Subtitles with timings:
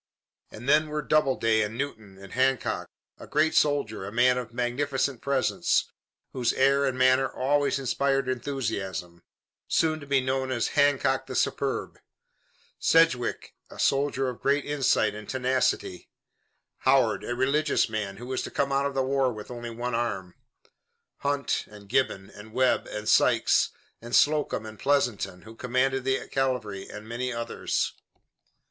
[0.49, 2.87] And then were Doubleday and Newton and Hancock,
[3.19, 5.91] a great soldier, a man of magnificent presence,
[6.33, 9.21] whose air and manner always inspired enthusiasm,
[9.67, 11.99] soon to be known as Hancock the Superb;
[12.79, 16.09] Sedgwick, a soldier of great insight and tenacity;
[16.79, 19.93] Howard, a religious man, who was to come out of the war with only one
[19.93, 20.33] arm;
[21.19, 23.69] Hunt and Gibbon, and Webb and Sykes,
[24.01, 27.93] and Slocum and Pleasanton, who commanded the cavalry, and many others.